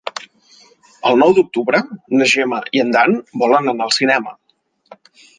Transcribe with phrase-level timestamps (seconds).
[1.09, 1.81] El nou d'octubre
[2.21, 3.13] na Gemma i en Dan
[3.43, 4.35] volen anar al cinema.